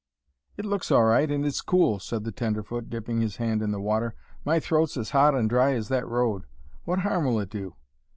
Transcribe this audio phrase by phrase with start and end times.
[0.57, 3.79] "It looks all right, and it's cool," said the tenderfoot, dipping his hand in the
[3.79, 4.15] water.
[4.43, 6.47] "My throat's as hot and dry as that road.
[6.85, 7.75] What harm will it do?"